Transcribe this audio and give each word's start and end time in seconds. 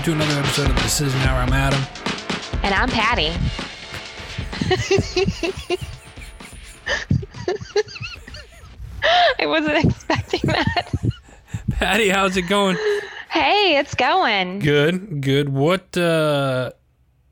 welcome 0.00 0.18
to 0.18 0.24
another 0.24 0.40
episode 0.40 0.70
of 0.70 0.76
the 0.76 0.82
Decision 0.82 1.20
Hour. 1.22 1.40
I'm 1.40 1.52
Adam. 1.52 1.82
And 2.62 2.72
I'm 2.74 2.88
Patty. 2.88 3.28
I 9.38 9.46
wasn't 9.46 9.84
expecting 9.84 10.40
that. 10.44 10.94
Patty, 11.72 12.08
how's 12.08 12.34
it 12.38 12.48
going? 12.48 12.78
Hey, 13.28 13.76
it's 13.76 13.94
going. 13.94 14.60
Good, 14.60 15.20
good. 15.20 15.50
What 15.50 15.94
uh 15.98 16.70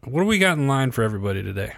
what 0.04 0.20
do 0.20 0.26
we 0.26 0.38
got 0.38 0.58
in 0.58 0.68
line 0.68 0.90
for 0.90 1.02
everybody 1.02 1.42
today? 1.42 1.72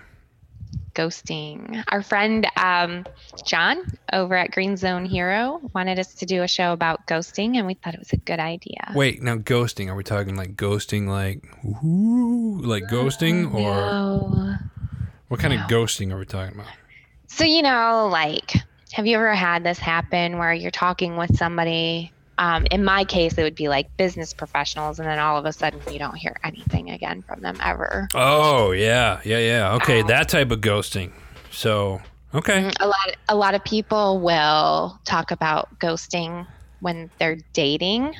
Ghosting. 0.94 1.82
Our 1.89 2.03
friend 2.03 2.46
um, 2.57 3.04
John 3.46 3.82
over 4.12 4.36
at 4.36 4.50
Green 4.50 4.76
Zone 4.76 5.04
Hero 5.04 5.61
wanted 5.75 5.99
us 5.99 6.14
to 6.14 6.26
do 6.26 6.43
a 6.43 6.49
show 6.49 6.72
about 6.72 7.07
ghosting, 7.07 7.57
and 7.57 7.66
we 7.66 7.75
thought 7.75 7.94
it 7.94 8.00
was 8.00 8.13
a 8.13 8.16
good 8.16 8.40
idea. 8.40 8.93
Wait, 8.94 9.22
now 9.22 9.36
ghosting. 9.36 9.89
Are 9.89 9.94
we 9.94 10.03
talking 10.04 10.36
like 10.36 10.57
ghosting, 10.57 11.07
like 11.08 11.44
ooh, 11.85 12.61
like 12.63 12.85
ghosting, 12.85 13.53
or 13.54 13.75
No. 13.75 14.54
what 15.29 15.40
kind 15.40 15.54
no. 15.54 15.63
of 15.63 15.71
ghosting 15.71 16.13
are 16.13 16.18
we 16.18 16.25
talking 16.26 16.54
about? 16.54 16.68
So, 17.29 17.44
you 17.44 17.63
know, 17.63 18.08
like, 18.11 18.54
have 18.93 19.07
you 19.07 19.16
ever 19.16 19.35
had 19.35 19.63
this 19.63 19.79
happen 19.79 20.38
where 20.38 20.52
you're 20.52 20.71
talking 20.72 21.16
with 21.16 21.36
somebody? 21.36 22.13
Um, 22.40 22.67
in 22.71 22.82
my 22.82 23.04
case, 23.04 23.35
it 23.36 23.43
would 23.43 23.54
be 23.54 23.68
like 23.68 23.94
business 23.99 24.32
professionals, 24.32 24.99
and 24.99 25.07
then 25.07 25.18
all 25.18 25.36
of 25.36 25.44
a 25.44 25.53
sudden 25.53 25.80
you 25.93 25.99
don't 25.99 26.17
hear 26.17 26.35
anything 26.43 26.90
again 26.90 27.21
from 27.22 27.40
them 27.43 27.58
ever. 27.63 28.08
Oh 28.14 28.72
yeah, 28.72 29.21
yeah, 29.25 29.39
yeah. 29.39 29.75
Okay, 29.75 30.03
Oh. 30.03 30.07
that 30.07 30.29
type 30.30 30.50
of 30.50 30.61
ghosting. 30.63 31.13
So 31.50 32.00
okay, 32.34 32.70
A 32.80 32.86
lot, 32.86 33.16
a 33.28 33.36
lot 33.36 33.55
of 33.55 33.62
people 33.64 34.20
will 34.20 34.98
talk 35.05 35.30
about 35.33 35.78
ghosting 35.80 36.46
when 36.80 37.11
they're 37.18 37.36
dating. 37.52 38.14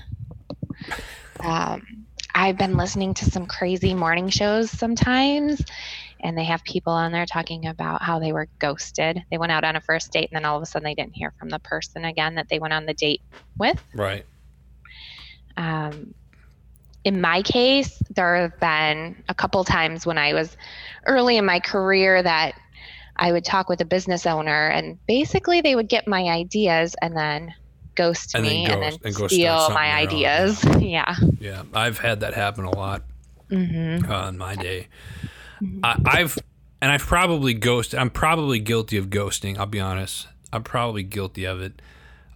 Um, 1.41 2.05
I've 2.35 2.59
been 2.59 2.77
listening 2.77 3.15
to 3.15 3.25
some 3.25 3.47
crazy 3.47 3.95
morning 3.95 4.29
shows 4.29 4.71
sometimes, 4.71 5.63
and 6.23 6.37
they 6.37 6.45
have 6.45 6.63
people 6.65 6.93
on 6.93 7.13
there 7.13 7.27
talking 7.27 7.67
about 7.67 8.03
how 8.03 8.19
they 8.19 8.33
were 8.33 8.49
ghosted. 8.59 9.23
They 9.31 9.39
went 9.39 9.53
out 9.53 9.65
on 9.65 9.77
a 9.77 9.81
first 9.81 10.13
date, 10.13 10.29
and 10.31 10.37
then 10.37 10.45
all 10.45 10.57
of 10.57 10.63
a 10.63 10.67
sudden 10.67 10.85
they 10.85 10.95
didn't 10.95 11.17
hear 11.17 11.33
from 11.39 11.49
the 11.49 11.59
person 11.61 12.05
again 12.05 12.35
that 12.37 12.49
they 12.49 12.59
went 12.59 12.75
on 12.75 12.87
the 12.87 12.95
date 12.95 13.23
with. 13.59 13.83
right. 13.95 14.25
Um, 15.57 16.15
in 17.05 17.21
my 17.21 17.43
case, 17.43 18.01
there 18.15 18.37
have 18.37 18.61
been 18.61 19.23
a 19.29 19.35
couple 19.35 19.65
times 19.65 20.07
when 20.07 20.19
I 20.19 20.35
was 20.35 20.57
early 21.07 21.37
in 21.39 21.45
my 21.45 21.61
career 21.61 22.23
that 22.23 22.55
I 23.17 23.33
would 23.33 23.45
talk 23.45 23.69
with 23.69 23.81
a 23.81 23.87
business 23.87 24.27
owner, 24.27 24.69
and 24.69 24.99
basically 25.07 25.61
they 25.61 25.75
would 25.75 25.89
get 25.89 26.07
my 26.07 26.23
ideas 26.25 26.95
and 27.01 27.17
then 27.17 27.55
ghost 27.97 28.35
And 28.35 28.45
then 28.45 28.53
me 28.53 28.67
and 28.67 28.83
then 28.83 28.99
and 29.05 29.15
steal 29.15 29.71
my 29.71 29.93
own, 30.03 30.09
ideas. 30.09 30.65
Yeah. 30.81 31.17
Yeah, 31.39 31.63
I've 31.75 31.99
had 31.99 32.21
that 32.21 32.35
happen 32.35 32.65
a 32.65 32.71
lot 32.71 33.03
hmm 33.51 33.99
uh, 34.09 34.29
in 34.29 34.39
my 34.39 34.55
day. 34.55 34.89
I, 35.83 35.97
I've 36.05 36.39
and 36.83 36.91
I've 36.91 37.03
probably 37.03 37.55
ghosted. 37.55 37.99
I'm 37.99 38.11
probably 38.11 38.59
guilty 38.59 38.97
of 38.97 39.11
ghosting. 39.11 39.59
I'll 39.59 39.67
be 39.67 39.81
honest. 39.81 40.27
I'm 40.53 40.63
probably 40.63 41.03
guilty 41.03 41.45
of 41.45 41.61
it. 41.61 41.81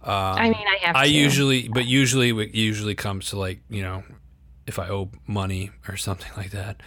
Um, 0.03 0.11
I 0.13 0.43
mean, 0.49 0.55
I 0.67 0.77
have. 0.85 0.95
I 0.95 1.05
to. 1.07 1.11
usually, 1.11 1.67
but 1.67 1.85
usually, 1.85 2.29
it 2.29 2.53
usually 2.53 2.95
comes 2.95 3.29
to 3.29 3.39
like 3.39 3.59
you 3.69 3.81
know, 3.81 4.03
if 4.67 4.77
I 4.79 4.89
owe 4.89 5.09
money 5.27 5.71
or 5.87 5.97
something 5.97 6.31
like 6.37 6.51
that. 6.51 6.81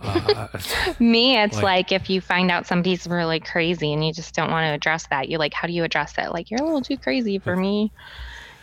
Uh, 0.00 0.46
Me, 1.00 1.36
it's 1.40 1.56
like- 1.56 1.62
like, 1.62 1.92
if 1.92 2.10
you 2.10 2.20
find 2.20 2.50
out 2.50 2.66
somebody's 2.66 3.06
really 3.06 3.40
crazy 3.40 3.92
and 3.92 4.04
you 4.04 4.12
just 4.12 4.34
don't 4.34 4.50
want 4.50 4.64
to 4.64 4.70
address 4.70 5.06
that, 5.08 5.28
you're 5.28 5.38
like, 5.38 5.54
how 5.54 5.66
do 5.66 5.72
you 5.72 5.84
address 5.84 6.14
it? 6.18 6.30
Like, 6.32 6.50
you're 6.50 6.60
a 6.60 6.64
little 6.64 6.82
too 6.82 6.96
crazy 6.96 7.38
for 7.38 7.56
me. 7.56 7.92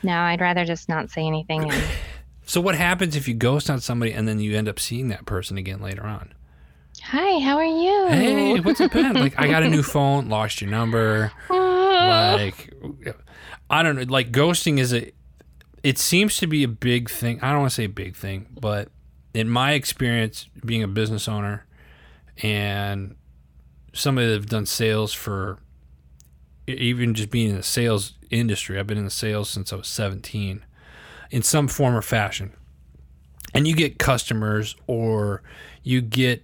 No, 0.04 0.14
I'd 0.18 0.40
rather 0.40 0.64
just 0.66 0.88
not 0.88 1.09
say 1.09 1.25
anything. 1.25 1.72
And, 1.72 1.84
so 2.46 2.62
what 2.62 2.75
happens 2.75 3.16
if 3.16 3.28
you 3.28 3.34
ghost 3.34 3.70
on 3.70 3.80
somebody 3.81 4.14
and 4.14 4.28
then 4.28 4.40
you 4.40 4.58
end 4.58 4.70
up 4.70 4.80
seeing 4.80 5.08
that 5.09 5.25
person 5.25 5.58
again 5.58 5.81
later 5.81 6.04
on? 6.04 6.34
Hi, 7.10 7.40
how 7.40 7.58
are 7.58 7.64
you? 7.64 8.08
Hey, 8.08 8.60
what's 8.62 8.82
it 8.82 8.92
been? 8.92 9.14
Like, 9.14 9.40
I 9.40 9.48
got 9.48 9.62
a 9.62 9.70
new 9.70 9.84
phone, 9.84 10.28
lost 10.28 10.60
your 10.60 10.72
number. 10.72 11.32
like 11.52 12.74
I 13.70 13.84
don't 13.84 13.96
know, 13.96 14.06
like 14.08 14.32
ghosting 14.32 14.80
is 14.80 14.92
a 14.92 15.12
it 15.84 16.00
seems 16.00 16.38
to 16.38 16.48
be 16.48 16.64
a 16.64 16.68
big 16.68 17.12
thing. 17.12 17.40
I 17.44 17.52
don't 17.52 17.60
want 17.60 17.72
to 17.72 17.76
say 17.76 17.84
a 17.84 17.90
big 17.90 18.16
thing, 18.16 18.48
but 18.60 18.90
in 19.36 19.50
my 19.50 19.74
experience 19.74 20.50
being 20.66 20.82
a 20.82 20.88
business 20.88 21.28
owner 21.28 21.68
and 22.42 23.16
somebody 23.94 24.28
that's 24.28 24.48
done 24.48 24.66
sales 24.66 25.14
for 25.14 25.60
even 26.66 27.14
just 27.14 27.30
being 27.30 27.52
in 27.52 27.56
the 27.58 27.64
sales 27.64 28.14
industry, 28.32 28.80
I've 28.80 28.88
been 28.88 28.98
in 28.98 29.06
the 29.06 29.12
sales 29.12 29.52
since 29.52 29.72
I 29.72 29.76
was 29.76 29.88
17 29.88 30.66
in 31.30 31.44
some 31.44 31.68
form 31.68 31.96
or 31.96 32.02
fashion. 32.02 32.54
And 33.54 33.68
you 33.68 33.76
get 33.76 34.00
customers 34.00 34.76
or 34.88 35.44
you 35.84 36.02
get 36.02 36.44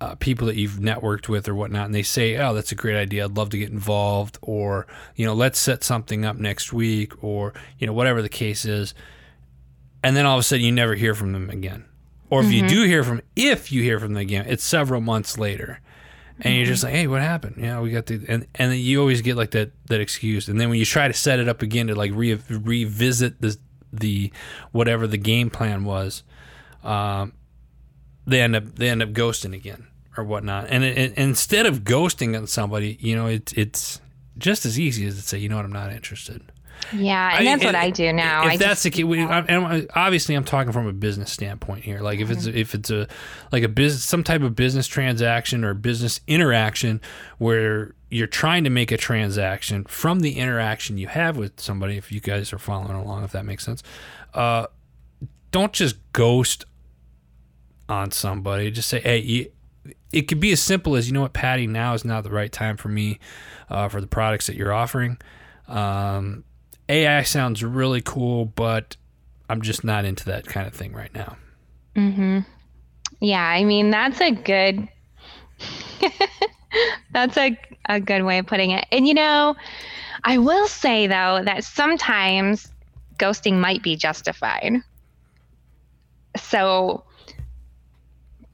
uh, 0.00 0.14
people 0.16 0.46
that 0.46 0.56
you've 0.56 0.74
networked 0.74 1.28
with 1.28 1.48
or 1.48 1.54
whatnot, 1.54 1.86
and 1.86 1.94
they 1.94 2.02
say, 2.02 2.36
"Oh, 2.36 2.54
that's 2.54 2.70
a 2.70 2.76
great 2.76 2.96
idea. 2.96 3.24
I'd 3.24 3.36
love 3.36 3.50
to 3.50 3.58
get 3.58 3.70
involved," 3.70 4.38
or 4.42 4.86
you 5.16 5.26
know, 5.26 5.34
let's 5.34 5.58
set 5.58 5.82
something 5.82 6.24
up 6.24 6.36
next 6.36 6.72
week, 6.72 7.22
or 7.22 7.52
you 7.78 7.86
know, 7.86 7.92
whatever 7.92 8.22
the 8.22 8.28
case 8.28 8.64
is. 8.64 8.94
And 10.04 10.16
then 10.16 10.24
all 10.24 10.36
of 10.36 10.40
a 10.40 10.42
sudden, 10.44 10.64
you 10.64 10.70
never 10.70 10.94
hear 10.94 11.14
from 11.14 11.32
them 11.32 11.50
again, 11.50 11.84
or 12.30 12.42
if 12.42 12.52
you 12.52 12.68
do 12.68 12.84
hear 12.84 13.02
from, 13.02 13.20
if 13.34 13.72
you 13.72 13.82
hear 13.82 13.98
from 13.98 14.14
them 14.14 14.20
again, 14.20 14.46
it's 14.46 14.62
several 14.62 15.00
months 15.00 15.36
later, 15.36 15.80
and 16.40 16.54
you're 16.54 16.66
just 16.66 16.84
like, 16.84 16.92
"Hey, 16.92 17.08
what 17.08 17.20
happened?" 17.20 17.56
Yeah, 17.58 17.80
we 17.80 17.90
got 17.90 18.06
the, 18.06 18.24
and 18.28 18.46
and 18.54 18.70
then 18.70 18.78
you 18.78 19.00
always 19.00 19.20
get 19.20 19.36
like 19.36 19.50
that 19.50 19.72
that 19.86 20.00
excuse, 20.00 20.48
and 20.48 20.60
then 20.60 20.70
when 20.70 20.78
you 20.78 20.84
try 20.84 21.08
to 21.08 21.14
set 21.14 21.40
it 21.40 21.48
up 21.48 21.62
again 21.62 21.88
to 21.88 21.96
like 21.96 22.12
re- 22.14 22.38
revisit 22.48 23.40
the 23.40 23.56
the 23.92 24.30
whatever 24.70 25.08
the 25.08 25.18
game 25.18 25.50
plan 25.50 25.84
was, 25.84 26.22
um, 26.84 27.32
they 28.28 28.40
end 28.40 28.54
up 28.54 28.76
they 28.76 28.88
end 28.88 29.02
up 29.02 29.10
ghosting 29.10 29.54
again 29.54 29.87
or 30.18 30.24
whatnot. 30.24 30.66
And, 30.68 30.84
it, 30.84 30.98
it- 30.98 31.14
instead 31.16 31.64
of 31.66 31.84
ghosting 31.84 32.36
on 32.36 32.46
somebody, 32.46 32.98
you 33.00 33.14
know, 33.16 33.26
it's 33.26 33.52
it's 33.52 34.00
just 34.36 34.66
as 34.66 34.78
easy 34.78 35.06
as 35.06 35.16
to 35.16 35.22
say, 35.22 35.38
you 35.38 35.48
know 35.48 35.56
what, 35.56 35.64
I'm 35.64 35.72
not 35.72 35.92
interested. 35.92 36.42
Yeah, 36.92 37.36
and 37.36 37.48
I- 37.48 37.52
that's 37.52 37.64
what 37.64 37.74
I 37.74 37.90
do 37.90 38.12
now. 38.12 38.42
If 38.46 38.52
I 38.52 38.56
that's 38.56 38.82
just, 38.82 38.94
the 38.96 39.02
case, 39.02 39.04
and 39.48 39.88
obviously 39.94 40.34
I'm 40.36 40.44
talking 40.44 40.72
from 40.72 40.86
a 40.86 40.92
business 40.92 41.32
standpoint 41.32 41.84
here. 41.84 42.00
Like 42.00 42.20
if 42.20 42.30
it's 42.30 42.46
Mm-hmm. 42.46 42.56
if 42.58 42.74
it's 42.74 42.90
a 42.90 43.08
like 43.52 43.62
a 43.64 43.68
business 43.68 44.04
some 44.04 44.22
type 44.22 44.42
of 44.42 44.54
business 44.54 44.86
transaction 44.86 45.64
or 45.64 45.74
business 45.74 46.20
interaction 46.28 47.00
where 47.38 47.94
you're 48.10 48.26
trying 48.28 48.64
to 48.64 48.70
make 48.70 48.90
a 48.92 48.96
transaction 48.96 49.84
from 49.84 50.20
the 50.20 50.38
interaction 50.38 50.98
you 50.98 51.08
have 51.08 51.36
with 51.36 51.60
somebody. 51.60 51.96
If 51.96 52.10
you 52.12 52.20
guys 52.20 52.52
are 52.52 52.58
following 52.58 52.96
along, 52.96 53.24
if 53.24 53.32
that 53.32 53.44
makes 53.44 53.64
sense, 53.64 53.82
uh, 54.34 54.66
don't 55.50 55.72
just 55.72 55.96
ghost 56.12 56.64
on 57.88 58.10
somebody. 58.10 58.70
Just 58.70 58.88
say, 58.88 59.00
hey, 59.00 59.18
you, 59.18 59.50
it 60.12 60.22
could 60.22 60.40
be 60.40 60.52
as 60.52 60.62
simple 60.62 60.96
as, 60.96 61.06
you 61.06 61.14
know 61.14 61.20
what, 61.20 61.32
Patty, 61.32 61.66
now 61.66 61.94
is 61.94 62.04
not 62.04 62.24
the 62.24 62.30
right 62.30 62.50
time 62.50 62.76
for 62.76 62.88
me 62.88 63.18
uh, 63.68 63.88
for 63.88 64.00
the 64.00 64.06
products 64.06 64.46
that 64.46 64.56
you're 64.56 64.72
offering. 64.72 65.18
Um, 65.66 66.44
AI 66.88 67.22
sounds 67.22 67.62
really 67.62 68.00
cool, 68.00 68.46
but 68.46 68.96
I'm 69.50 69.60
just 69.62 69.84
not 69.84 70.04
into 70.04 70.24
that 70.26 70.46
kind 70.46 70.66
of 70.66 70.72
thing 70.72 70.92
right 70.92 71.12
now. 71.14 71.36
hmm 71.94 72.40
Yeah, 73.20 73.44
I 73.44 73.64
mean 73.64 73.90
that's 73.90 74.20
a 74.20 74.30
good. 74.30 74.88
that's 77.12 77.36
a 77.36 77.58
a 77.86 78.00
good 78.00 78.22
way 78.22 78.38
of 78.38 78.46
putting 78.46 78.70
it. 78.70 78.86
And 78.92 79.06
you 79.06 79.14
know, 79.14 79.56
I 80.24 80.38
will 80.38 80.68
say 80.68 81.06
though 81.06 81.42
that 81.44 81.64
sometimes 81.64 82.70
ghosting 83.18 83.58
might 83.58 83.82
be 83.82 83.96
justified. 83.96 84.74
So 86.36 87.04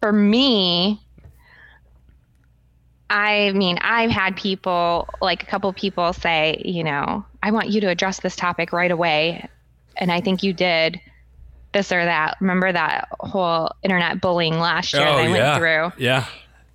for 0.00 0.12
me, 0.12 1.00
I 3.10 3.53
mean, 3.53 3.78
I've 3.80 4.10
had 4.10 4.36
people, 4.36 5.09
like 5.21 5.42
a 5.42 5.47
couple 5.47 5.72
people 5.72 6.12
say, 6.12 6.62
you 6.65 6.83
know, 6.83 7.24
I 7.42 7.51
want 7.51 7.68
you 7.68 7.80
to 7.83 7.89
address 7.89 8.21
this 8.21 8.34
topic 8.34 8.72
right 8.72 8.91
away. 8.91 9.48
And 9.97 10.10
I 10.10 10.21
think 10.21 10.42
you 10.42 10.53
did 10.53 11.01
this 11.72 11.92
or 11.92 12.04
that. 12.04 12.36
Remember 12.41 12.72
that 12.72 13.09
whole 13.21 13.71
internet 13.83 14.21
bullying 14.21 14.59
last 14.59 14.95
year 14.95 15.03
oh, 15.03 15.16
that 15.16 15.27
I 15.27 15.30
went 15.30 15.59
through? 15.59 16.03
Yeah. 16.03 16.27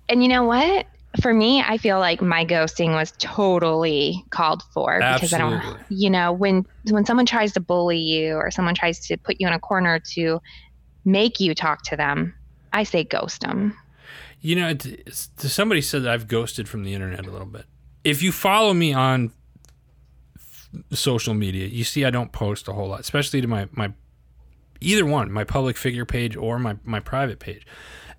And 0.08 0.22
you 0.22 0.28
know 0.28 0.44
what? 0.44 0.86
For 1.20 1.34
me, 1.34 1.60
I 1.60 1.76
feel 1.76 1.98
like 1.98 2.22
my 2.22 2.44
ghosting 2.44 2.92
was 2.92 3.12
totally 3.18 4.24
called 4.30 4.62
for 4.72 4.98
because 4.98 5.32
I 5.32 5.38
don't, 5.38 5.62
you 5.88 6.08
know, 6.08 6.32
when 6.32 6.64
when 6.88 7.04
someone 7.04 7.26
tries 7.26 7.52
to 7.54 7.60
bully 7.60 7.98
you 7.98 8.36
or 8.36 8.52
someone 8.52 8.76
tries 8.76 9.00
to 9.08 9.16
put 9.16 9.40
you 9.40 9.48
in 9.48 9.52
a 9.52 9.58
corner 9.58 9.98
to 10.12 10.40
make 11.04 11.40
you 11.40 11.52
talk 11.52 11.82
to 11.86 11.96
them, 11.96 12.32
I 12.72 12.84
say 12.84 13.02
ghost 13.02 13.40
them. 13.40 13.76
You 14.40 14.56
know, 14.56 14.68
it's, 14.68 14.86
it's, 14.86 15.30
somebody 15.52 15.80
said 15.80 16.04
that 16.04 16.12
I've 16.12 16.28
ghosted 16.28 16.68
from 16.68 16.84
the 16.84 16.94
internet 16.94 17.26
a 17.26 17.30
little 17.30 17.46
bit. 17.46 17.66
If 18.04 18.22
you 18.22 18.32
follow 18.32 18.72
me 18.72 18.94
on 18.94 19.32
f- 20.36 20.68
social 20.92 21.34
media, 21.34 21.66
you 21.66 21.84
see 21.84 22.04
I 22.04 22.10
don't 22.10 22.32
post 22.32 22.68
a 22.68 22.72
whole 22.72 22.88
lot, 22.88 23.00
especially 23.00 23.40
to 23.42 23.46
my, 23.46 23.68
my 23.72 23.92
either 24.80 25.04
one, 25.04 25.30
my 25.30 25.44
public 25.44 25.76
figure 25.76 26.06
page 26.06 26.36
or 26.36 26.58
my, 26.58 26.76
my 26.84 27.00
private 27.00 27.38
page. 27.38 27.66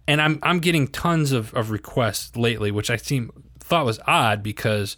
And 0.08 0.22
I'm 0.22 0.40
I'm 0.42 0.60
getting 0.60 0.88
tons 0.88 1.32
of, 1.32 1.54
of 1.54 1.70
requests 1.70 2.36
lately, 2.36 2.72
which 2.72 2.90
I 2.90 2.96
seem 2.96 3.32
thought 3.60 3.86
was 3.86 4.00
odd 4.08 4.42
because 4.42 4.98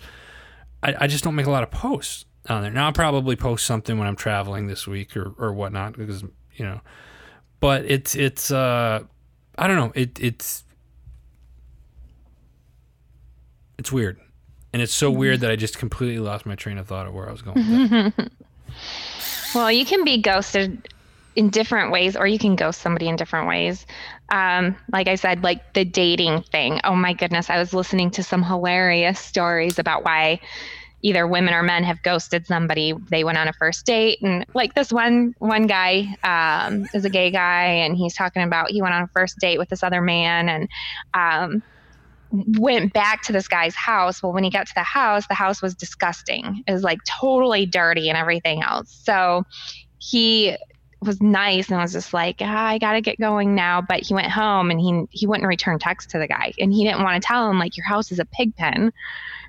I, 0.81 0.95
I 1.01 1.07
just 1.07 1.23
don't 1.23 1.35
make 1.35 1.45
a 1.45 1.51
lot 1.51 1.61
of 1.61 1.71
posts 1.71 2.25
on 2.49 2.63
there. 2.63 2.71
Now 2.71 2.85
I'll 2.85 2.93
probably 2.93 3.35
post 3.35 3.65
something 3.65 3.99
when 3.99 4.07
I'm 4.07 4.15
traveling 4.15 4.67
this 4.67 4.87
week 4.87 5.15
or, 5.17 5.33
or 5.37 5.53
whatnot 5.53 5.97
because 5.97 6.23
you 6.55 6.65
know 6.65 6.81
but 7.63 7.85
it's 7.85 8.13
it's 8.13 8.51
uh 8.51 9.01
I 9.57 9.67
don't 9.67 9.77
know. 9.77 9.93
It 9.95 10.19
it's 10.19 10.65
it's 13.83 13.91
weird. 13.91 14.17
And 14.71 14.81
it's 14.81 14.93
so 14.93 15.11
weird 15.11 15.41
that 15.41 15.51
I 15.51 15.57
just 15.57 15.77
completely 15.77 16.19
lost 16.19 16.45
my 16.45 16.55
train 16.55 16.77
of 16.77 16.87
thought 16.87 17.05
of 17.05 17.13
where 17.13 17.27
I 17.27 17.33
was 17.33 17.41
going. 17.41 18.13
Well, 19.53 19.71
you 19.71 19.85
can 19.85 20.03
be 20.03 20.17
ghosted 20.19 20.89
in 21.35 21.51
different 21.51 21.91
ways, 21.91 22.15
or 22.15 22.25
you 22.25 22.39
can 22.39 22.55
ghost 22.55 22.81
somebody 22.81 23.07
in 23.07 23.15
different 23.15 23.47
ways. 23.47 23.85
Um, 24.29 24.75
like 24.91 25.07
I 25.07 25.13
said, 25.13 25.43
like 25.43 25.73
the 25.73 25.85
dating 25.85 26.41
thing. 26.41 26.79
Oh 26.83 26.95
my 26.95 27.13
goodness, 27.13 27.51
I 27.51 27.59
was 27.59 27.71
listening 27.71 28.09
to 28.11 28.23
some 28.23 28.41
hilarious 28.41 29.19
stories 29.19 29.77
about 29.77 30.03
why 30.03 30.39
either 31.03 31.27
women 31.27 31.53
or 31.53 31.61
men 31.61 31.83
have 31.83 32.01
ghosted 32.01 32.47
somebody. 32.47 32.93
They 33.11 33.23
went 33.23 33.37
on 33.37 33.47
a 33.47 33.53
first 33.53 33.85
date, 33.85 34.23
and 34.23 34.43
like 34.55 34.73
this 34.73 34.91
one 34.91 35.35
one 35.37 35.67
guy 35.67 36.15
um, 36.23 36.87
is 36.95 37.05
a 37.05 37.09
gay 37.11 37.29
guy, 37.29 37.65
and 37.65 37.95
he's 37.95 38.15
talking 38.15 38.41
about 38.41 38.71
he 38.71 38.81
went 38.81 38.95
on 38.95 39.03
a 39.03 39.07
first 39.09 39.37
date 39.37 39.59
with 39.59 39.69
this 39.69 39.83
other 39.83 40.01
man, 40.01 40.49
and 40.49 40.69
um, 41.13 41.61
went 42.33 42.93
back 42.93 43.21
to 43.21 43.31
this 43.31 43.47
guy's 43.47 43.75
house. 43.75 44.23
Well, 44.23 44.33
when 44.33 44.43
he 44.43 44.49
got 44.49 44.65
to 44.65 44.73
the 44.73 44.83
house, 44.83 45.27
the 45.27 45.35
house 45.35 45.61
was 45.61 45.75
disgusting. 45.75 46.63
It 46.67 46.71
was 46.71 46.81
like 46.83 46.97
totally 47.05 47.67
dirty 47.67 48.09
and 48.09 48.17
everything 48.17 48.63
else. 48.63 48.91
So 49.03 49.43
he 49.99 50.57
was 50.99 51.21
nice 51.21 51.69
and 51.69 51.77
was 51.77 51.93
just 51.93 52.11
like, 52.13 52.37
ah, 52.41 52.65
I 52.65 52.79
gotta 52.79 53.01
get 53.01 53.19
going 53.19 53.53
now. 53.53 53.81
But 53.81 54.01
he 54.01 54.15
went 54.15 54.31
home 54.31 54.71
and 54.71 54.79
he 54.79 55.05
he 55.11 55.27
wouldn't 55.27 55.47
return 55.47 55.77
text 55.77 56.09
to 56.11 56.17
the 56.17 56.27
guy, 56.27 56.53
and 56.57 56.73
he 56.73 56.83
didn't 56.83 57.03
want 57.03 57.21
to 57.21 57.25
tell 57.25 57.49
him 57.49 57.59
like 57.59 57.77
your 57.77 57.85
house 57.85 58.11
is 58.11 58.19
a 58.19 58.25
pig 58.25 58.55
pen, 58.55 58.91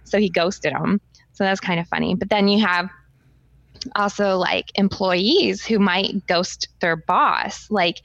so 0.04 0.18
he 0.18 0.28
ghosted 0.28 0.72
him. 0.72 1.00
So 1.32 1.44
that's 1.44 1.60
kind 1.60 1.80
of 1.80 1.88
funny. 1.88 2.14
But 2.14 2.28
then 2.28 2.48
you 2.48 2.64
have 2.66 2.90
also 3.96 4.36
like 4.36 4.66
employees 4.74 5.64
who 5.64 5.78
might 5.78 6.26
ghost 6.26 6.68
their 6.80 6.96
boss, 6.96 7.70
like. 7.70 8.02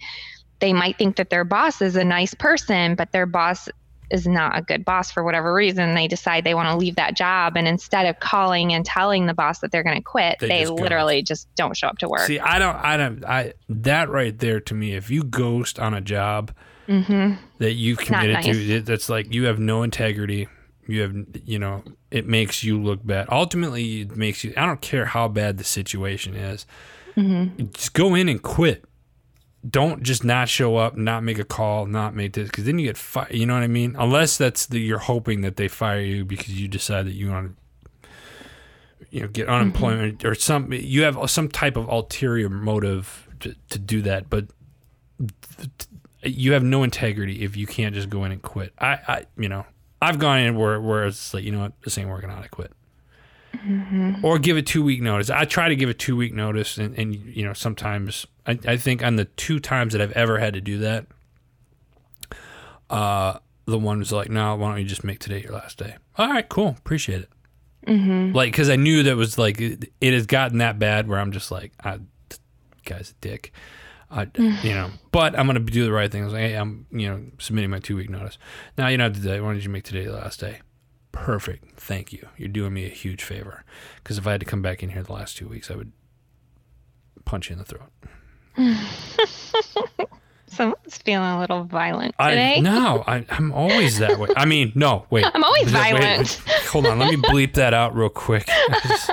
They 0.61 0.73
might 0.73 0.97
think 0.97 1.15
that 1.15 1.29
their 1.29 1.45
boss 1.45 1.81
is 1.81 1.95
a 1.95 2.03
nice 2.03 2.33
person, 2.33 2.95
but 2.95 3.13
their 3.13 3.25
boss 3.25 3.69
is 4.11 4.27
not 4.27 4.57
a 4.57 4.61
good 4.61 4.83
boss 4.85 5.11
for 5.11 5.23
whatever 5.23 5.53
reason, 5.53 5.93
they 5.95 6.07
decide 6.07 6.43
they 6.43 6.53
want 6.53 6.69
to 6.69 6.75
leave 6.75 6.95
that 6.95 7.15
job. 7.15 7.55
And 7.55 7.67
instead 7.67 8.05
of 8.05 8.19
calling 8.19 8.73
and 8.73 8.85
telling 8.85 9.25
the 9.25 9.33
boss 9.33 9.59
that 9.59 9.71
they're 9.71 9.83
going 9.83 9.97
to 9.97 10.03
quit, 10.03 10.37
They 10.39 10.47
they, 10.47 10.61
just 10.61 10.75
go. 10.75 10.81
literally 10.81 11.21
just 11.21 11.53
don't 11.55 11.75
show 11.75 11.87
up 11.87 11.97
to 11.99 12.09
work. 12.09 12.21
See, 12.21 12.39
I 12.39 12.59
don't, 12.59 12.75
I 12.75 12.97
don't, 12.97 13.25
I 13.25 13.53
that 13.69 14.09
right 14.09 14.37
there 14.37 14.59
to 14.61 14.73
me. 14.73 14.93
If 14.95 15.09
you 15.09 15.23
ghost 15.23 15.79
on 15.79 15.93
a 15.93 16.01
job 16.01 16.53
hmm 16.87 17.33
that 17.59 17.73
you've 17.73 17.99
committed 17.99 18.33
nice. 18.33 18.45
to, 18.45 18.81
that's 18.81 19.09
like 19.09 19.31
you 19.33 19.45
have 19.45 19.59
no 19.59 19.83
integrity. 19.83 20.47
You 20.87 21.01
have, 21.01 21.15
you 21.45 21.59
know, 21.59 21.83
it 22.09 22.25
makes 22.25 22.63
you 22.63 22.81
look 22.81 23.05
bad. 23.05 23.27
Ultimately, 23.31 24.01
it 24.01 24.15
makes 24.15 24.43
you. 24.43 24.53
I 24.57 24.65
don't 24.65 24.81
care 24.81 25.05
how 25.05 25.27
bad 25.27 25.59
the 25.59 25.63
situation 25.63 26.35
is. 26.35 26.65
Just 27.73 27.93
go 27.93 28.15
in 28.15 28.27
and 28.27 28.41
quit. 28.41 28.85
Don't 29.67 30.03
just 30.03 30.23
not 30.23 30.47
show 30.47 30.77
up, 30.77 30.95
not 30.95 31.23
make 31.23 31.37
a 31.37 31.43
call, 31.43 31.85
not 31.85 32.15
make 32.15 32.33
this, 32.33 32.47
because 32.47 32.63
then 32.63 32.79
you 32.79 32.87
get 32.87 32.97
fired. 32.97 33.33
You 33.33 33.45
know 33.45 33.55
what 33.55 33.63
I 33.63 33.67
mean? 33.67 33.95
Unless 33.99 34.37
that's 34.37 34.67
the 34.67 34.79
you're 34.79 34.99
hoping 34.99 35.41
that 35.41 35.57
they 35.57 35.67
fire 35.67 35.99
you 35.99 36.23
because 36.23 36.59
you 36.59 36.67
decide 36.67 37.05
that 37.07 37.13
you 37.13 37.29
want 37.29 37.57
to, 38.03 38.09
you 39.09 39.21
know, 39.21 39.27
get 39.27 39.47
mm-hmm. 39.47 39.55
unemployment 39.55 40.23
or 40.23 40.33
some. 40.33 40.71
You 40.71 41.03
have 41.03 41.29
some 41.29 41.49
type 41.49 41.75
of 41.75 41.89
ulterior 41.89 42.49
motive 42.49 43.27
to, 43.41 43.53
to 43.71 43.79
do 43.79 44.01
that, 44.03 44.29
but 44.29 44.45
you 46.23 46.53
have 46.53 46.63
no 46.63 46.83
integrity 46.83 47.43
if 47.43 47.57
you 47.57 47.67
can't 47.67 47.93
just 47.93 48.09
go 48.09 48.23
in 48.23 48.31
and 48.31 48.41
quit. 48.41 48.73
I, 48.79 48.99
I 49.07 49.25
you 49.37 49.49
know, 49.49 49.65
I've 50.01 50.19
gone 50.19 50.39
in 50.39 50.55
where 50.55 50.79
where 50.79 51.05
it's 51.05 51.33
like, 51.33 51.43
you 51.43 51.51
know 51.51 51.59
what, 51.59 51.73
this 51.81 51.97
ain't 51.97 52.09
working 52.09 52.29
out. 52.29 52.43
I 52.43 52.47
quit. 52.47 52.71
Or 54.23 54.39
give 54.39 54.57
a 54.57 54.61
two 54.61 54.83
week 54.83 55.01
notice. 55.01 55.29
I 55.29 55.45
try 55.45 55.69
to 55.69 55.75
give 55.75 55.89
a 55.89 55.93
two 55.93 56.15
week 56.15 56.33
notice, 56.33 56.77
and, 56.77 56.97
and 56.97 57.15
you 57.15 57.43
know 57.43 57.53
sometimes 57.53 58.25
I, 58.45 58.57
I 58.65 58.77
think 58.77 59.03
on 59.03 59.15
the 59.15 59.25
two 59.25 59.59
times 59.59 59.93
that 59.93 60.01
I've 60.01 60.11
ever 60.13 60.39
had 60.39 60.53
to 60.53 60.61
do 60.61 60.79
that, 60.79 61.07
uh, 62.89 63.39
the 63.65 63.77
one 63.77 63.99
was 63.99 64.11
like, 64.11 64.29
no, 64.29 64.55
why 64.55 64.69
don't 64.69 64.79
you 64.79 64.85
just 64.85 65.03
make 65.03 65.19
today 65.19 65.41
your 65.41 65.53
last 65.53 65.77
day? 65.77 65.95
All 66.17 66.29
right, 66.29 66.47
cool, 66.47 66.75
appreciate 66.77 67.21
it. 67.21 67.29
Mm-hmm. 67.87 68.35
Like, 68.35 68.51
because 68.51 68.69
I 68.69 68.75
knew 68.75 69.03
that 69.03 69.15
was 69.15 69.37
like 69.37 69.61
it, 69.61 69.91
it 70.01 70.13
has 70.13 70.25
gotten 70.25 70.57
that 70.59 70.79
bad 70.79 71.07
where 71.07 71.19
I'm 71.19 71.31
just 71.31 71.51
like, 71.51 71.73
I, 71.83 71.99
guy's 72.85 73.11
a 73.11 73.13
dick. 73.21 73.51
I, 74.11 74.27
you 74.37 74.73
know, 74.73 74.89
but 75.11 75.37
I'm 75.37 75.45
gonna 75.45 75.59
do 75.59 75.85
the 75.85 75.91
right 75.91 76.11
thing. 76.11 76.23
I 76.23 76.25
was 76.25 76.33
like, 76.33 76.41
hey, 76.41 76.55
I'm, 76.55 76.87
you 76.91 77.07
know, 77.07 77.23
submitting 77.37 77.69
my 77.69 77.79
two 77.79 77.95
week 77.95 78.09
notice. 78.09 78.37
Now 78.77 78.87
you 78.87 78.97
know 78.97 79.05
have 79.05 79.13
to 79.13 79.19
do 79.19 79.29
that. 79.29 79.43
Why 79.43 79.53
don't 79.53 79.63
you 79.63 79.69
make 79.69 79.83
today 79.83 80.05
the 80.05 80.13
last 80.13 80.39
day? 80.39 80.61
Perfect. 81.11 81.71
Thank 81.79 82.13
you. 82.13 82.27
You're 82.37 82.47
doing 82.49 82.73
me 82.73 82.85
a 82.85 82.89
huge 82.89 83.23
favor. 83.23 83.63
Because 83.97 84.17
if 84.17 84.27
I 84.27 84.31
had 84.31 84.39
to 84.41 84.45
come 84.45 84.61
back 84.61 84.83
in 84.83 84.89
here 84.89 85.03
the 85.03 85.13
last 85.13 85.37
two 85.37 85.47
weeks, 85.47 85.69
I 85.71 85.75
would 85.75 85.91
punch 87.25 87.49
you 87.49 87.53
in 87.53 87.59
the 87.59 87.65
throat. 87.65 87.89
Someone's 90.47 90.97
feeling 90.97 91.29
a 91.29 91.39
little 91.39 91.63
violent 91.63 92.15
I 92.17 92.31
today. 92.31 92.59
no, 92.61 93.03
I, 93.05 93.23
I'm 93.29 93.51
always 93.53 93.99
that 93.99 94.17
way. 94.17 94.29
I 94.35 94.45
mean, 94.45 94.71
no, 94.75 95.05
wait. 95.11 95.25
I'm 95.33 95.43
always 95.43 95.65
Wait, 95.71 95.93
wait, 95.93 96.01
violent. 96.01 96.41
wait. 96.47 96.65
hold 96.65 96.87
on, 96.87 96.97
let 96.99 97.11
me 97.11 97.17
bleep 97.17 97.53
that 97.53 97.73
out 97.73 97.95
real 97.95 98.09
quick. 98.09 98.47
Just- 98.83 99.11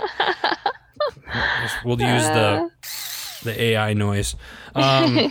just- 1.62 1.84
we'll 1.84 2.00
use 2.00 2.24
the 2.28 2.70
the 3.44 3.60
AI 3.62 3.92
noise. 3.92 4.34
Um, 4.74 5.30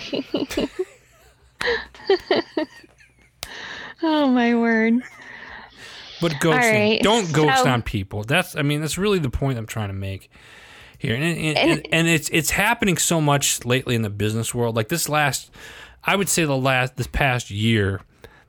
Oh 4.04 4.28
my 4.28 4.54
word. 4.56 4.96
But 6.22 6.34
ghosting, 6.34 6.54
right, 6.54 7.02
don't 7.02 7.32
ghost 7.32 7.64
so- 7.64 7.70
on 7.70 7.82
people. 7.82 8.24
That's, 8.24 8.56
I 8.56 8.62
mean, 8.62 8.82
that's 8.82 8.98
really 8.98 9.20
the 9.20 9.30
point 9.30 9.58
I'm 9.58 9.66
trying 9.66 9.90
to 9.90 9.94
make 9.94 10.30
here, 10.98 11.16
and 11.16 11.24
and, 11.24 11.58
and, 11.58 11.88
and 11.92 12.08
it's 12.08 12.30
it's 12.30 12.52
happening 12.52 12.98
so 12.98 13.22
much 13.22 13.66
lately 13.66 13.96
in 13.96 14.02
the 14.02 14.10
business 14.10 14.54
world. 14.54 14.76
Like 14.76 14.90
this 14.90 15.10
last, 15.10 15.52
I 16.04 16.16
would 16.16 16.30
say 16.30 16.46
the 16.46 16.58
last 16.58 16.98
this 16.98 17.08
past 17.08 17.52
year, 17.52 18.02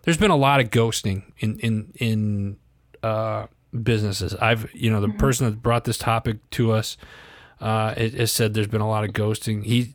there's 0.02 0.18
been 0.18 0.30
a 0.30 0.36
lot 0.36 0.60
of 0.60 0.70
ghosting 0.70 1.24
in 1.38 1.58
in 1.60 1.92
in 1.96 2.56
uh, 3.02 3.46
businesses. 3.82 4.34
I've 4.34 4.72
you 4.74 4.90
know 4.90 5.00
the 5.00 5.08
person 5.08 5.46
that 5.46 5.62
brought 5.62 5.84
this 5.84 5.98
topic 5.98 6.48
to 6.50 6.72
us 6.72 6.96
uh, 7.60 7.94
it, 7.96 8.14
has 8.14 8.32
said 8.32 8.54
there's 8.54 8.66
been 8.66 8.80
a 8.80 8.88
lot 8.88 9.04
of 9.04 9.10
ghosting. 9.10 9.64
He 9.64 9.94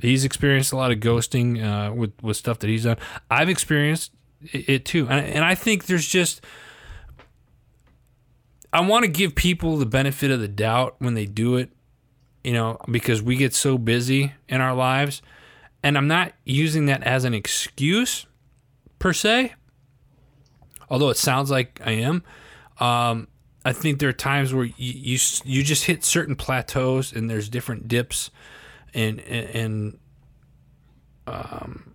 he's 0.00 0.24
experienced 0.24 0.72
a 0.72 0.76
lot 0.76 0.90
of 0.90 0.98
ghosting 0.98 1.62
uh, 1.62 1.92
with 1.92 2.12
with 2.22 2.36
stuff 2.36 2.58
that 2.60 2.68
he's 2.68 2.84
done. 2.84 2.96
I've 3.30 3.48
experienced 3.48 4.12
it, 4.40 4.68
it 4.68 4.84
too, 4.84 5.06
and 5.08 5.24
and 5.24 5.44
I 5.44 5.54
think 5.54 5.86
there's 5.86 6.06
just 6.06 6.44
I 8.72 8.80
want 8.82 9.04
to 9.04 9.10
give 9.10 9.34
people 9.34 9.76
the 9.76 9.86
benefit 9.86 10.30
of 10.30 10.40
the 10.40 10.48
doubt 10.48 10.96
when 10.98 11.14
they 11.14 11.26
do 11.26 11.56
it, 11.56 11.70
you 12.44 12.52
know, 12.52 12.78
because 12.90 13.22
we 13.22 13.36
get 13.36 13.54
so 13.54 13.78
busy 13.78 14.34
in 14.48 14.60
our 14.60 14.74
lives, 14.74 15.22
and 15.82 15.96
I'm 15.96 16.08
not 16.08 16.32
using 16.44 16.86
that 16.86 17.02
as 17.02 17.24
an 17.24 17.34
excuse 17.34 18.26
per 18.98 19.12
se, 19.12 19.54
although 20.90 21.08
it 21.08 21.16
sounds 21.16 21.50
like 21.50 21.80
I 21.84 21.92
am. 21.92 22.22
Um, 22.78 23.28
I 23.64 23.72
think 23.72 23.98
there 23.98 24.08
are 24.08 24.14
times 24.14 24.54
where 24.54 24.64
you, 24.64 24.72
you 24.76 25.18
you 25.44 25.62
just 25.62 25.84
hit 25.84 26.04
certain 26.04 26.36
plateaus 26.36 27.12
and 27.12 27.28
there's 27.28 27.48
different 27.48 27.88
dips 27.88 28.30
and 28.94 29.20
and, 29.20 29.98
um, 31.26 31.94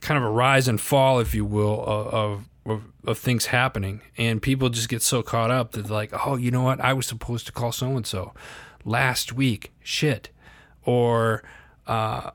kind 0.00 0.18
of 0.18 0.24
a 0.24 0.30
rise 0.30 0.68
and 0.68 0.80
fall, 0.80 1.18
if 1.20 1.34
you 1.34 1.44
will, 1.44 1.82
of, 1.84 2.06
of 2.08 2.48
of 2.66 2.84
of 3.04 3.18
things 3.18 3.46
happening, 3.46 4.02
and 4.16 4.40
people 4.40 4.68
just 4.68 4.88
get 4.88 5.02
so 5.02 5.22
caught 5.22 5.50
up 5.50 5.72
that 5.72 5.90
like, 5.90 6.12
oh, 6.26 6.36
you 6.36 6.50
know 6.50 6.62
what? 6.62 6.80
I 6.80 6.92
was 6.92 7.06
supposed 7.06 7.46
to 7.46 7.52
call 7.52 7.72
so 7.72 7.96
and 7.96 8.06
so 8.06 8.32
last 8.84 9.32
week. 9.32 9.72
Shit, 9.82 10.30
or 10.84 11.42
uh, 11.86 12.30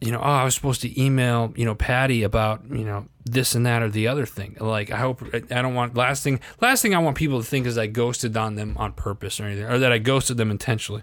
you 0.00 0.12
know, 0.12 0.18
oh, 0.18 0.22
I 0.22 0.44
was 0.44 0.54
supposed 0.54 0.82
to 0.82 1.02
email, 1.02 1.52
you 1.56 1.64
know, 1.64 1.74
Patty 1.74 2.22
about, 2.22 2.62
you 2.70 2.84
know, 2.84 3.06
this 3.24 3.54
and 3.54 3.64
that 3.64 3.82
or 3.82 3.88
the 3.88 4.08
other 4.08 4.26
thing. 4.26 4.56
Like, 4.60 4.90
I 4.90 4.98
hope 4.98 5.22
I 5.34 5.40
don't 5.40 5.74
want 5.74 5.96
last 5.96 6.22
thing. 6.22 6.40
Last 6.60 6.82
thing 6.82 6.94
I 6.94 6.98
want 6.98 7.16
people 7.16 7.40
to 7.40 7.46
think 7.46 7.66
is 7.66 7.78
I 7.78 7.86
ghosted 7.86 8.36
on 8.36 8.56
them 8.56 8.76
on 8.76 8.92
purpose 8.92 9.40
or 9.40 9.44
anything, 9.44 9.64
or 9.64 9.78
that 9.78 9.92
I 9.92 9.98
ghosted 9.98 10.36
them 10.36 10.50
intentionally, 10.50 11.02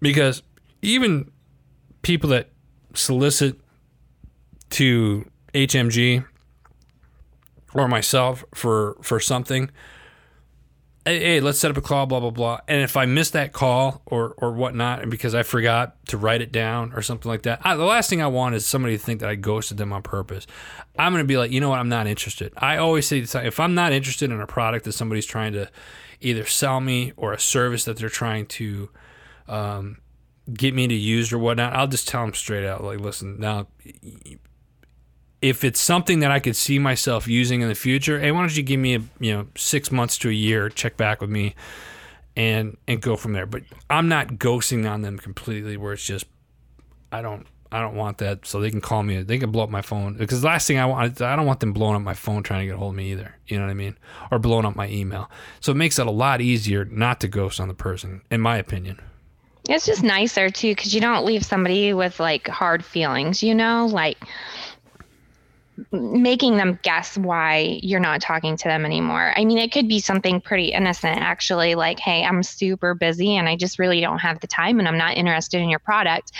because 0.00 0.42
even 0.82 1.30
people 2.02 2.30
that 2.30 2.50
solicit 2.94 3.60
to 4.70 5.28
HMG 5.54 6.24
or 7.74 7.88
myself 7.88 8.44
for 8.54 8.96
for 9.02 9.20
something. 9.20 9.70
Hey, 11.06 11.20
hey, 11.20 11.40
let's 11.40 11.58
set 11.58 11.70
up 11.70 11.76
a 11.76 11.82
call, 11.82 12.06
blah 12.06 12.20
blah 12.20 12.30
blah. 12.30 12.60
And 12.66 12.80
if 12.80 12.96
I 12.96 13.04
miss 13.04 13.28
that 13.30 13.52
call 13.52 14.00
or 14.06 14.34
or 14.38 14.52
whatnot, 14.52 15.02
and 15.02 15.10
because 15.10 15.34
I 15.34 15.42
forgot 15.42 15.96
to 16.06 16.16
write 16.16 16.40
it 16.40 16.50
down 16.50 16.94
or 16.94 17.02
something 17.02 17.28
like 17.28 17.42
that, 17.42 17.60
I, 17.62 17.76
the 17.76 17.84
last 17.84 18.08
thing 18.08 18.22
I 18.22 18.26
want 18.26 18.54
is 18.54 18.64
somebody 18.64 18.96
to 18.96 19.02
think 19.02 19.20
that 19.20 19.28
I 19.28 19.34
ghosted 19.34 19.76
them 19.76 19.92
on 19.92 20.02
purpose. 20.02 20.46
I'm 20.98 21.12
gonna 21.12 21.24
be 21.24 21.36
like, 21.36 21.50
you 21.50 21.60
know 21.60 21.68
what? 21.68 21.78
I'm 21.78 21.90
not 21.90 22.06
interested. 22.06 22.54
I 22.56 22.78
always 22.78 23.06
say 23.06 23.20
this, 23.20 23.34
if 23.34 23.60
I'm 23.60 23.74
not 23.74 23.92
interested 23.92 24.30
in 24.30 24.40
a 24.40 24.46
product 24.46 24.86
that 24.86 24.92
somebody's 24.92 25.26
trying 25.26 25.52
to 25.52 25.68
either 26.22 26.46
sell 26.46 26.80
me 26.80 27.12
or 27.16 27.34
a 27.34 27.40
service 27.40 27.84
that 27.84 27.98
they're 27.98 28.08
trying 28.08 28.46
to 28.46 28.88
um, 29.46 29.98
get 30.54 30.72
me 30.72 30.88
to 30.88 30.94
use 30.94 31.34
or 31.34 31.38
whatnot, 31.38 31.74
I'll 31.74 31.86
just 31.86 32.08
tell 32.08 32.22
them 32.22 32.32
straight 32.32 32.64
out, 32.64 32.82
like, 32.82 33.00
listen, 33.00 33.38
now 33.38 33.66
if 35.44 35.62
it's 35.62 35.78
something 35.78 36.20
that 36.20 36.30
I 36.30 36.40
could 36.40 36.56
see 36.56 36.78
myself 36.78 37.28
using 37.28 37.60
in 37.60 37.68
the 37.68 37.74
future, 37.74 38.18
hey, 38.18 38.32
why 38.32 38.40
don't 38.40 38.56
you 38.56 38.62
give 38.62 38.80
me 38.80 38.94
a 38.94 39.00
you 39.20 39.34
know 39.34 39.46
six 39.58 39.92
months 39.92 40.16
to 40.18 40.30
a 40.30 40.32
year, 40.32 40.70
check 40.70 40.96
back 40.96 41.20
with 41.20 41.28
me, 41.28 41.54
and 42.34 42.78
and 42.88 43.02
go 43.02 43.14
from 43.14 43.34
there. 43.34 43.44
But 43.44 43.64
I'm 43.90 44.08
not 44.08 44.28
ghosting 44.38 44.90
on 44.90 45.02
them 45.02 45.18
completely, 45.18 45.76
where 45.76 45.92
it's 45.92 46.06
just 46.06 46.24
I 47.12 47.20
don't 47.20 47.46
I 47.70 47.82
don't 47.82 47.94
want 47.94 48.16
that. 48.18 48.46
So 48.46 48.58
they 48.58 48.70
can 48.70 48.80
call 48.80 49.02
me. 49.02 49.22
They 49.22 49.36
can 49.36 49.50
blow 49.50 49.64
up 49.64 49.68
my 49.68 49.82
phone 49.82 50.14
because 50.14 50.40
the 50.40 50.46
last 50.46 50.66
thing 50.66 50.78
I 50.78 50.86
want, 50.86 51.20
I 51.20 51.36
don't 51.36 51.44
want 51.44 51.60
them 51.60 51.74
blowing 51.74 51.96
up 51.96 52.00
my 52.00 52.14
phone 52.14 52.42
trying 52.42 52.60
to 52.60 52.66
get 52.66 52.76
a 52.76 52.78
hold 52.78 52.92
of 52.92 52.96
me 52.96 53.12
either. 53.12 53.36
You 53.46 53.58
know 53.58 53.64
what 53.64 53.70
I 53.70 53.74
mean? 53.74 53.98
Or 54.30 54.38
blowing 54.38 54.64
up 54.64 54.76
my 54.76 54.88
email. 54.88 55.30
So 55.60 55.72
it 55.72 55.76
makes 55.76 55.98
it 55.98 56.06
a 56.06 56.10
lot 56.10 56.40
easier 56.40 56.86
not 56.86 57.20
to 57.20 57.28
ghost 57.28 57.60
on 57.60 57.68
the 57.68 57.74
person, 57.74 58.22
in 58.30 58.40
my 58.40 58.56
opinion. 58.56 58.98
It's 59.68 59.84
just 59.84 60.02
nicer 60.02 60.48
too 60.48 60.70
because 60.70 60.94
you 60.94 61.02
don't 61.02 61.26
leave 61.26 61.44
somebody 61.44 61.92
with 61.92 62.18
like 62.18 62.48
hard 62.48 62.82
feelings, 62.82 63.42
you 63.42 63.54
know, 63.54 63.86
like 63.86 64.18
making 65.90 66.56
them 66.56 66.78
guess 66.82 67.16
why 67.18 67.78
you're 67.82 68.00
not 68.00 68.20
talking 68.20 68.56
to 68.56 68.64
them 68.64 68.84
anymore. 68.84 69.32
I 69.36 69.44
mean, 69.44 69.58
it 69.58 69.72
could 69.72 69.88
be 69.88 69.98
something 70.00 70.40
pretty 70.40 70.66
innocent, 70.66 71.18
actually, 71.18 71.74
like, 71.74 71.98
hey, 71.98 72.24
I'm 72.24 72.42
super 72.42 72.94
busy 72.94 73.36
and 73.36 73.48
I 73.48 73.56
just 73.56 73.78
really 73.78 74.00
don't 74.00 74.18
have 74.18 74.40
the 74.40 74.46
time 74.46 74.78
and 74.78 74.86
I'm 74.86 74.98
not 74.98 75.16
interested 75.16 75.60
in 75.60 75.68
your 75.68 75.80
product. 75.80 76.32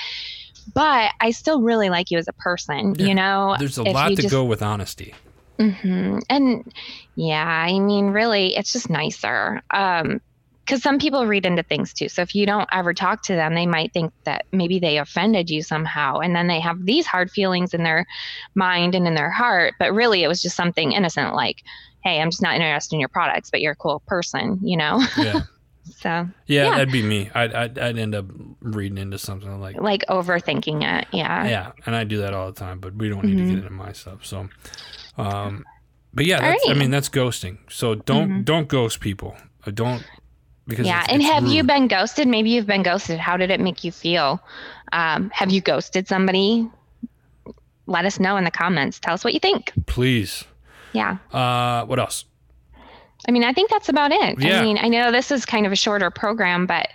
But 0.72 1.10
I 1.20 1.32
still 1.32 1.60
really 1.60 1.90
like 1.90 2.10
you 2.10 2.18
as 2.18 2.28
a 2.28 2.32
person, 2.32 2.94
Yeah. 2.96 3.06
you 3.06 3.14
know? 3.14 3.56
There's 3.58 3.76
a 3.78 3.82
lot 3.82 4.08
to 4.10 4.16
just- 4.16 4.30
go 4.30 4.44
with 4.44 4.62
honesty. 4.62 5.14
hmm 5.58 6.18
And 6.30 6.72
yeah, 7.16 7.44
I 7.46 7.78
mean, 7.78 8.06
really, 8.06 8.56
it's 8.56 8.72
just 8.72 8.88
nicer. 8.88 9.62
Um, 9.70 10.20
because 10.64 10.82
some 10.82 10.98
people 10.98 11.26
read 11.26 11.44
into 11.44 11.62
things 11.62 11.92
too. 11.92 12.08
So 12.08 12.22
if 12.22 12.34
you 12.34 12.46
don't 12.46 12.68
ever 12.72 12.94
talk 12.94 13.22
to 13.24 13.34
them, 13.34 13.54
they 13.54 13.66
might 13.66 13.92
think 13.92 14.12
that 14.24 14.46
maybe 14.52 14.78
they 14.78 14.98
offended 14.98 15.50
you 15.50 15.62
somehow. 15.62 16.18
And 16.20 16.34
then 16.34 16.46
they 16.46 16.60
have 16.60 16.84
these 16.86 17.06
hard 17.06 17.30
feelings 17.30 17.74
in 17.74 17.82
their 17.82 18.06
mind 18.54 18.94
and 18.94 19.06
in 19.06 19.14
their 19.14 19.30
heart. 19.30 19.74
But 19.78 19.92
really, 19.92 20.22
it 20.22 20.28
was 20.28 20.40
just 20.40 20.56
something 20.56 20.92
innocent 20.92 21.34
like, 21.34 21.62
hey, 22.02 22.20
I'm 22.20 22.30
just 22.30 22.42
not 22.42 22.54
interested 22.54 22.94
in 22.96 23.00
your 23.00 23.08
products, 23.10 23.50
but 23.50 23.60
you're 23.60 23.72
a 23.72 23.76
cool 23.76 24.02
person, 24.06 24.58
you 24.62 24.76
know? 24.76 25.02
Yeah. 25.18 25.42
so 25.96 26.08
Yeah, 26.46 26.64
Yeah. 26.64 26.70
that'd 26.70 26.90
be 26.92 27.02
me. 27.02 27.30
I'd, 27.34 27.52
I'd, 27.54 27.78
I'd 27.78 27.98
end 27.98 28.14
up 28.14 28.26
reading 28.60 28.96
into 28.98 29.18
something 29.18 29.60
like, 29.60 29.76
like 29.80 30.02
overthinking 30.08 30.82
it. 30.82 31.08
Yeah. 31.12 31.46
yeah, 31.46 31.72
and 31.84 31.94
I 31.94 32.04
do 32.04 32.18
that 32.18 32.32
all 32.32 32.50
the 32.50 32.58
time, 32.58 32.78
but 32.80 32.94
we 32.94 33.08
don't 33.10 33.24
need 33.24 33.36
to 33.36 33.42
Mhm. 33.44 33.48
get 33.50 33.58
into 33.58 33.70
my 33.70 33.92
stuff. 33.92 34.24
So, 34.24 34.48
um, 35.18 35.64
but 36.12 36.26
yeah, 36.26 36.40
that's, 36.40 36.68
I 36.68 36.74
mean, 36.74 36.90
that's 36.90 37.08
ghosting. 37.08 37.58
So 37.68 37.94
don't, 37.96 38.30
Mhm. 38.30 38.44
don't 38.44 38.68
ghost 38.68 39.00
people. 39.00 39.36
Uh, 39.66 39.70
Don't, 39.70 40.04
because 40.66 40.86
yeah. 40.86 41.00
it's- 41.00 41.12
and 41.12 41.22
it's 41.22 41.30
have 41.30 41.46
you 41.46 41.62
been 41.64 41.88
ghosted? 41.88 42.28
Maybe 42.28 42.50
you've 42.50 42.66
been 42.66 42.82
ghosted. 42.82 43.18
How 43.18 43.36
did 43.36 43.50
it 43.50 43.60
make 43.60 43.84
you 43.84 43.92
feel? 43.92 44.40
Um, 44.92 45.30
have 45.30 45.50
you 45.50 45.60
ghosted 45.60 46.08
somebody? 46.08 46.68
Let 47.86 48.04
us 48.04 48.18
know 48.18 48.36
in 48.36 48.44
the 48.44 48.50
comments. 48.50 48.98
Tell 48.98 49.14
us 49.14 49.24
what 49.24 49.34
you 49.34 49.40
think. 49.40 49.72
Please. 49.86 50.44
Yeah. 50.92 51.18
Uh, 51.32 51.84
what 51.84 51.98
else? 51.98 52.24
I 53.26 53.32
mean, 53.32 53.44
I 53.44 53.52
think 53.52 53.70
that's 53.70 53.88
about 53.88 54.12
it. 54.12 54.38
Yeah. 54.38 54.60
I 54.60 54.62
mean, 54.62 54.78
I 54.78 54.88
know 54.88 55.10
this 55.10 55.30
is 55.30 55.46
kind 55.46 55.64
of 55.64 55.72
a 55.72 55.76
shorter 55.76 56.10
program, 56.10 56.66
but 56.66 56.88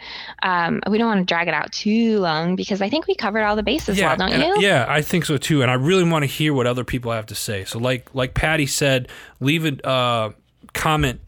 um, 0.44 0.82
we 0.90 0.98
don't 0.98 1.08
want 1.08 1.20
to 1.22 1.26
drag 1.26 1.48
it 1.48 1.54
out 1.54 1.72
too 1.72 2.20
long 2.20 2.56
because 2.56 2.82
I 2.82 2.90
think 2.90 3.08
we 3.08 3.16
covered 3.16 3.42
all 3.42 3.56
the 3.56 3.64
bases 3.64 3.98
yeah, 3.98 4.16
well, 4.16 4.30
don't 4.30 4.40
you? 4.40 4.62
yeah, 4.62 4.86
I 4.88 5.02
think 5.02 5.26
so 5.26 5.38
too. 5.38 5.62
And 5.64 5.72
I 5.72 5.74
really 5.74 6.08
want 6.08 6.24
to 6.24 6.28
hear 6.28 6.54
what 6.54 6.68
other 6.68 6.84
people 6.84 7.12
have 7.12 7.26
to 7.28 7.36
say. 7.36 7.66
So, 7.66 7.80
like, 7.80 8.14
like 8.14 8.36
Patty 8.36 8.68
said, 8.68 9.10
leave 9.40 9.66
a 9.66 9.88
uh, 9.88 10.32
comment 10.74 11.20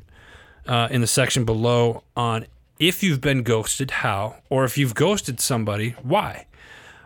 uh, 0.72 0.88
in 0.90 1.01
the 1.01 1.08
section 1.08 1.44
below 1.44 2.01
on 2.16 2.46
if 2.80 3.04
you've 3.04 3.20
been 3.20 3.44
ghosted, 3.44 3.92
how, 3.92 4.38
or 4.50 4.63
if 4.63 4.78
you've 4.78 4.96
ghosted 4.96 5.42
somebody, 5.42 5.92
why. 6.01 6.48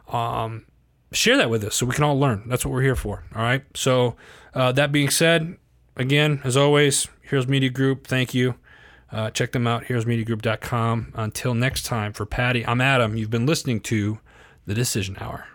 Um, 0.07 0.65
share 1.12 1.36
that 1.38 1.50
with 1.50 1.63
us 1.63 1.74
so 1.74 1.88
we 1.88 1.95
can 1.95 2.03
all 2.03 2.17
learn. 2.17 2.43
That's 2.48 2.63
what 2.63 2.72
we're 2.72 2.84
here 2.84 2.95
for. 2.95 3.24
All 3.36 3.41
right. 3.41 3.63
So, 3.74 4.15
uh, 4.53 4.72
that 4.74 4.91
being 4.91 5.10
said, 5.10 5.57
again, 5.98 6.41
as 6.43 6.55
always, 6.55 7.07
Heroes 7.27 7.48
Media 7.48 7.72
Group, 7.72 8.05
thank 8.05 8.36
you. 8.36 8.53
Uh, 9.12 9.31
check 9.31 9.51
them 9.51 9.65
out, 9.65 9.86
heroesmediagroup.com. 9.86 11.13
Until 11.15 11.55
next 11.55 11.88
time, 11.88 12.13
for 12.13 12.27
Patty, 12.27 12.63
I'm 12.67 12.81
Adam. 12.81 13.17
You've 13.17 13.31
been 13.31 13.48
listening 13.48 13.79
to 13.81 14.19
The 14.67 14.75
Decision 14.75 15.17
Hour. 15.19 15.48